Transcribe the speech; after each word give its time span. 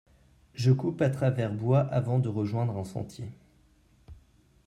Je 0.55 0.71
coupe 0.71 1.03
à 1.03 1.11
travers 1.11 1.53
bois 1.53 1.81
avant 1.81 2.17
de 2.17 2.27
rejoindre 2.27 2.75
un 2.75 2.83
sentier. 2.83 3.29